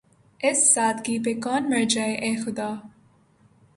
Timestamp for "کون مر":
1.43-1.83